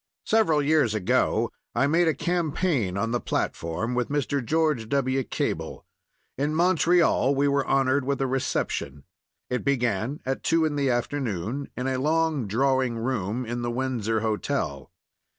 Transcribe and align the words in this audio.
]Several 0.25 0.63
years 0.63 0.95
ago 0.95 1.51
I 1.75 1.85
made 1.85 2.07
a 2.07 2.15
campaign 2.15 2.97
on 2.97 3.11
the 3.11 3.19
platform 3.21 3.93
with 3.93 4.09
Mr. 4.09 4.43
George 4.43 4.89
W. 4.89 5.21
Cable. 5.23 5.85
In 6.39 6.55
Montreal 6.55 7.35
we 7.35 7.47
were 7.47 7.67
honored 7.67 8.03
with 8.03 8.19
a 8.19 8.25
reception. 8.25 9.03
It 9.51 9.63
began 9.63 10.19
at 10.25 10.41
two 10.41 10.65
in 10.65 10.75
the 10.75 10.89
afternoon 10.89 11.69
in 11.77 11.85
a 11.85 11.99
long 11.99 12.47
drawing 12.47 12.97
room 12.97 13.45
in 13.45 13.61
the 13.61 13.69
Windsor 13.69 14.21
Hotel. 14.21 14.89